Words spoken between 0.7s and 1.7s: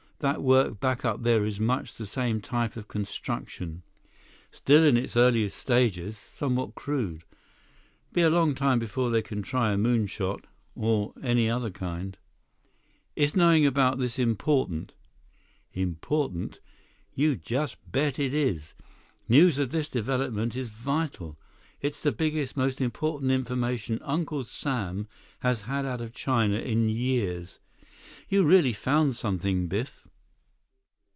back up there is